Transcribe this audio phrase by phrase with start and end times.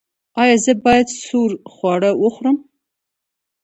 [0.41, 2.57] ایا زه باید سوړ خواړه وخورم؟